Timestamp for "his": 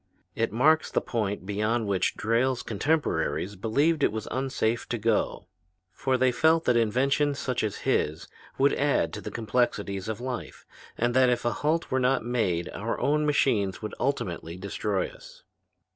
7.85-8.27